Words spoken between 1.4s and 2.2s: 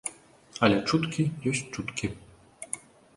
ёсць чуткі.